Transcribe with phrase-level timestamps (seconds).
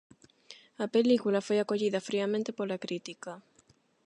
[0.83, 3.31] A película foi acollida friamente pola crítica.